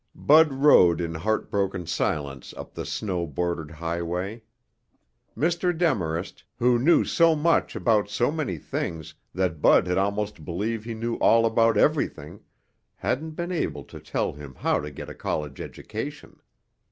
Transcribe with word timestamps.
Bud 0.15 0.51
rode 0.51 0.99
in 0.99 1.13
heartbroken 1.13 1.85
silence 1.85 2.55
up 2.57 2.73
the 2.73 2.87
snow 2.87 3.27
bordered 3.27 3.69
highway. 3.69 4.41
Mr. 5.37 5.77
Demarest, 5.77 6.43
who 6.57 6.79
knew 6.79 7.05
so 7.05 7.35
much 7.35 7.75
about 7.75 8.09
so 8.09 8.31
many 8.31 8.57
things 8.57 9.13
that 9.35 9.61
Bud 9.61 9.85
had 9.85 9.99
almost 9.99 10.43
believed 10.43 10.85
he 10.85 10.95
knew 10.95 11.17
all 11.17 11.45
about 11.45 11.77
everything, 11.77 12.39
hadn't 12.95 13.35
been 13.35 13.51
able 13.51 13.83
to 13.83 13.99
tell 13.99 14.33
him 14.33 14.55
how 14.55 14.79
to 14.79 14.89
get 14.89 15.07
a 15.07 15.13
college 15.13 15.61
education. 15.61 16.39